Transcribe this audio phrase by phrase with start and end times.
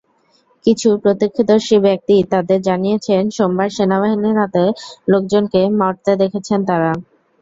[0.65, 4.63] কিছু প্রত্যক্ষদর্শী ব্যক্তি তাঁদের জানিয়েছেন, সোমবার সেনাবাহিনীর হাতে
[5.11, 6.91] লোকজনকে মরতে দেখেছেন তাঁরা।